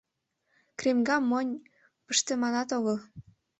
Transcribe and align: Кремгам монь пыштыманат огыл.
Кремгам 0.77 1.23
монь 1.29 1.53
пыштыманат 2.05 2.69
огыл. 2.77 2.97